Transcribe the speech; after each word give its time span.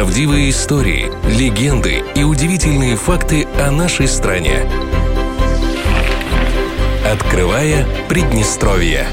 Правдивые 0.00 0.48
истории, 0.48 1.12
легенды 1.28 2.02
и 2.14 2.24
удивительные 2.24 2.96
факты 2.96 3.46
о 3.60 3.70
нашей 3.70 4.08
стране. 4.08 4.66
Открывая 7.04 7.84
Приднестровье. 8.08 9.06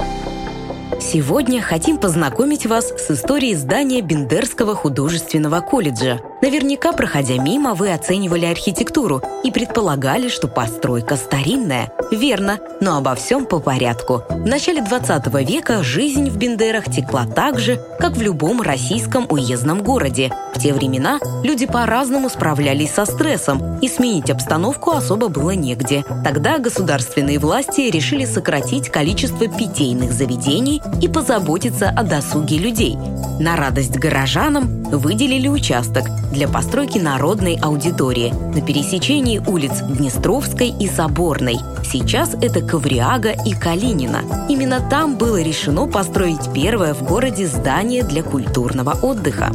Сегодня 1.01 1.61
хотим 1.61 1.97
познакомить 1.97 2.65
вас 2.65 2.87
с 2.87 3.11
историей 3.11 3.55
здания 3.55 3.99
Бендерского 3.99 4.75
художественного 4.75 5.59
колледжа. 5.59 6.21
Наверняка, 6.39 6.93
проходя 6.93 7.37
мимо, 7.37 7.73
вы 7.73 7.91
оценивали 7.91 8.45
архитектуру 8.45 9.23
и 9.43 9.49
предполагали, 9.49 10.29
что 10.29 10.47
постройка 10.47 11.15
старинная. 11.15 11.91
Верно, 12.11 12.59
но 12.79 12.97
обо 12.97 13.15
всем 13.15 13.45
по 13.45 13.59
порядку. 13.59 14.21
В 14.29 14.45
начале 14.45 14.81
20 14.81 15.25
века 15.49 15.81
жизнь 15.81 16.29
в 16.29 16.37
Бендерах 16.37 16.85
текла 16.85 17.25
так 17.25 17.57
же, 17.57 17.81
как 17.99 18.11
в 18.11 18.21
любом 18.21 18.61
российском 18.61 19.25
уездном 19.29 19.81
городе. 19.81 20.31
В 20.53 20.59
те 20.59 20.73
времена 20.73 21.19
люди 21.43 21.65
по-разному 21.65 22.29
справлялись 22.29 22.91
со 22.91 23.05
стрессом, 23.05 23.79
и 23.79 23.87
сменить 23.87 24.29
обстановку 24.29 24.91
особо 24.91 25.29
было 25.29 25.51
негде. 25.51 26.05
Тогда 26.23 26.59
государственные 26.59 27.39
власти 27.39 27.81
решили 27.89 28.25
сократить 28.25 28.89
количество 28.89 29.47
питейных 29.47 30.13
заведений 30.13 30.83
и 31.01 31.07
позаботиться 31.07 31.89
о 31.89 32.03
досуге 32.03 32.59
людей. 32.59 32.95
На 33.39 33.55
радость 33.55 33.97
горожанам 33.97 34.83
выделили 34.83 35.47
участок 35.47 36.05
для 36.31 36.47
постройки 36.47 36.97
народной 36.97 37.57
аудитории 37.61 38.33
на 38.53 38.61
пересечении 38.61 39.39
улиц 39.39 39.81
Днестровской 39.81 40.69
и 40.69 40.87
Соборной. 40.87 41.57
Сейчас 41.83 42.33
это 42.41 42.61
Ковриага 42.61 43.31
и 43.45 43.53
Калинина. 43.53 44.23
Именно 44.49 44.81
там 44.89 45.17
было 45.17 45.41
решено 45.41 45.87
построить 45.87 46.51
первое 46.53 46.93
в 46.93 47.03
городе 47.03 47.47
здание 47.47 48.03
для 48.03 48.23
культурного 48.23 48.91
отдыха. 49.01 49.51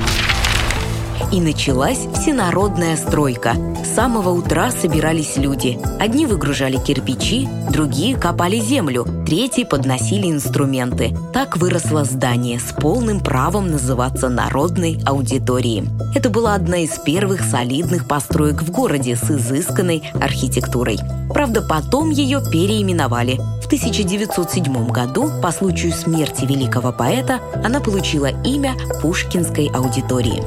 И 1.32 1.40
началась 1.40 2.06
всенародная 2.14 2.96
стройка. 2.96 3.54
С 3.84 3.94
самого 3.94 4.30
утра 4.30 4.70
собирались 4.70 5.36
люди. 5.36 5.78
Одни 5.98 6.26
выгружали 6.26 6.76
кирпичи, 6.76 7.48
другие 7.70 8.16
копали 8.16 8.58
землю, 8.58 9.06
третьи 9.26 9.64
подносили 9.64 10.30
инструменты. 10.30 11.16
Так 11.32 11.56
выросло 11.56 12.04
здание 12.04 12.60
с 12.60 12.72
полным 12.72 13.20
правом 13.20 13.70
называться 13.70 14.28
народной 14.28 15.00
аудиторией. 15.06 15.88
Это 16.14 16.28
была 16.30 16.54
одна 16.54 16.78
из 16.78 16.90
первых 16.98 17.42
солидных 17.42 18.06
построек 18.06 18.62
в 18.62 18.70
городе 18.70 19.16
с 19.16 19.30
изысканной 19.30 20.02
архитектурой. 20.20 20.98
Правда, 21.32 21.62
потом 21.62 22.10
ее 22.10 22.40
переименовали. 22.40 23.40
В 23.62 23.66
1907 23.66 24.88
году, 24.88 25.30
по 25.42 25.50
случаю 25.50 25.92
смерти 25.92 26.44
великого 26.44 26.92
поэта, 26.92 27.40
она 27.64 27.80
получила 27.80 28.30
имя 28.44 28.74
Пушкинской 29.00 29.68
аудитории. 29.68 30.42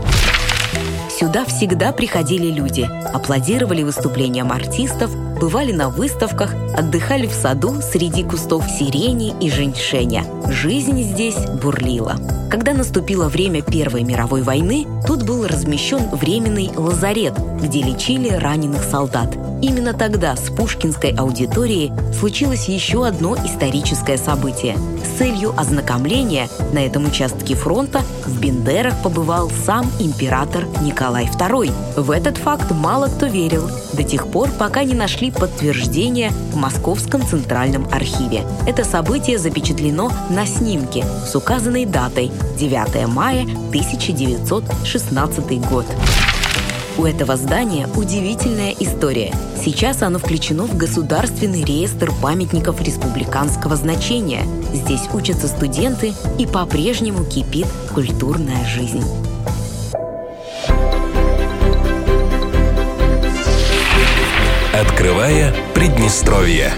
Сюда 1.17 1.45
всегда 1.45 1.93
приходили 1.93 2.47
люди, 2.47 2.89
аплодировали 3.13 3.83
выступлениям 3.83 4.51
артистов, 4.51 5.15
бывали 5.39 5.71
на 5.71 5.87
выставках, 5.87 6.53
отдыхали 6.75 7.25
в 7.27 7.31
саду 7.31 7.75
среди 7.81 8.21
кустов 8.23 8.65
сирени 8.69 9.33
и 9.39 9.49
женьшеня. 9.49 10.25
Жизнь 10.49 11.01
здесь 11.03 11.37
бурлила. 11.61 12.17
Когда 12.51 12.73
наступило 12.73 13.29
время 13.29 13.61
Первой 13.61 14.03
мировой 14.03 14.41
войны, 14.41 14.85
тут 15.07 15.23
был 15.23 15.47
размещен 15.47 16.09
временный 16.11 16.69
лазарет, 16.75 17.33
где 17.61 17.81
лечили 17.81 18.27
раненых 18.27 18.83
солдат. 18.83 19.29
Именно 19.61 19.93
тогда 19.93 20.35
с 20.35 20.49
Пушкинской 20.49 21.11
аудиторией 21.11 21.91
случилось 22.13 22.67
еще 22.67 23.05
одно 23.05 23.35
историческое 23.35 24.17
событие. 24.17 24.77
С 25.03 25.17
целью 25.17 25.53
ознакомления 25.57 26.49
на 26.73 26.79
этом 26.79 27.05
участке 27.05 27.55
фронта 27.55 28.01
в 28.25 28.39
Бендерах 28.39 29.01
побывал 29.01 29.49
сам 29.65 29.89
император 29.99 30.65
Николай 30.81 31.25
II. 31.25 31.71
В 31.95 32.11
этот 32.11 32.37
факт 32.37 32.71
мало 32.71 33.07
кто 33.07 33.27
верил, 33.27 33.69
до 33.93 34.03
тех 34.03 34.27
пор, 34.27 34.49
пока 34.51 34.83
не 34.83 34.93
нашли 34.93 35.31
подтверждение 35.31 36.31
в 36.51 36.57
Московском 36.57 37.25
центральном 37.25 37.87
архиве. 37.91 38.43
Это 38.67 38.83
событие 38.83 39.37
запечатлено 39.37 40.11
на 40.29 40.45
снимке 40.45 41.05
с 41.25 41.33
указанной 41.35 41.85
датой 41.85 42.31
9 42.57 43.07
мая 43.07 43.43
1916 43.43 45.69
год. 45.69 45.85
У 46.97 47.03
этого 47.03 47.35
здания 47.35 47.89
удивительная 47.97 48.73
история. 48.79 49.33
Сейчас 49.61 50.01
оно 50.01 50.17
включено 50.17 50.63
в 50.63 50.77
Государственный 50.77 51.61
реестр 51.61 52.09
памятников 52.21 52.81
республиканского 52.81 53.75
значения. 53.75 54.43
Здесь 54.73 55.01
учатся 55.13 55.49
студенты 55.49 56.13
и 56.39 56.47
по-прежнему 56.47 57.25
кипит 57.25 57.67
культурная 57.93 58.65
жизнь. 58.65 59.03
Открывая 64.73 65.53
Приднестровье. 65.73 66.71